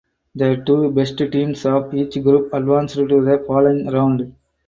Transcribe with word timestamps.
The 0.33 0.63
two 0.65 0.89
best 0.89 1.19
teams 1.19 1.63
of 1.67 1.93
each 1.93 2.19
group 2.23 2.51
advanced 2.55 2.95
to 2.95 3.05
the 3.07 3.43
following 3.45 3.85
round. 3.85 4.33